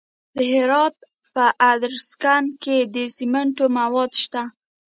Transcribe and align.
د 0.37 0.39
هرات 0.55 0.95
په 1.33 1.45
ادرسکن 1.73 2.43
کې 2.63 2.77
د 2.93 2.95
سمنټو 3.17 3.65
مواد 3.77 4.11
شته. 4.23 4.43